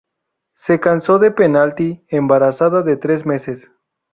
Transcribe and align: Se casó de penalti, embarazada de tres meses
Se 0.55 0.79
casó 0.79 1.19
de 1.19 1.29
penalti, 1.29 2.03
embarazada 2.09 2.81
de 2.81 2.97
tres 2.97 3.23
meses 3.23 3.69